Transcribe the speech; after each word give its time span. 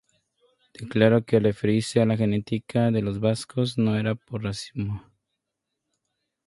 declaró 0.73 1.23
que 1.25 1.37
al 1.37 1.43
referirse 1.43 2.01
a 2.01 2.07
la 2.07 2.17
genética 2.17 2.89
de 2.89 3.03
los 3.03 3.19
vascos 3.19 3.77
no 3.77 3.95
era 3.95 4.15
por 4.15 4.41
racismo 4.43 5.05